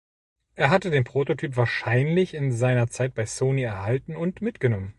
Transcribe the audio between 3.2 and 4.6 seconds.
Sony erhalten und